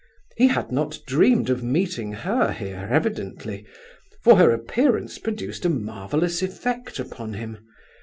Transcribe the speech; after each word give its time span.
He 0.35 0.47
had 0.47 0.71
not 0.71 0.97
dreamed 1.05 1.51
of 1.51 1.61
meeting 1.61 2.11
her 2.11 2.53
here, 2.53 2.87
evidently, 2.91 3.67
for 4.23 4.37
her 4.39 4.51
appearance 4.51 5.19
produced 5.19 5.63
a 5.63 5.69
marvellous 5.69 6.41
effect 6.41 6.97
upon 6.97 7.33
him. 7.33 7.59